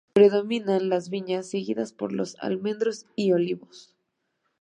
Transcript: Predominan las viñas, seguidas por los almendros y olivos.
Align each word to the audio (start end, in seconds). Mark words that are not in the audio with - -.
Predominan 0.13 0.89
las 0.89 1.11
viñas, 1.11 1.47
seguidas 1.51 1.93
por 1.93 2.11
los 2.11 2.35
almendros 2.39 3.05
y 3.15 3.33
olivos. 3.33 3.95